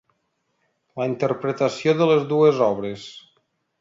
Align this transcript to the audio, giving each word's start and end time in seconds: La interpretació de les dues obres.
La 1.01 1.07
interpretació 1.11 1.93
de 1.99 2.07
les 2.13 2.25
dues 2.33 2.63
obres. 2.69 3.05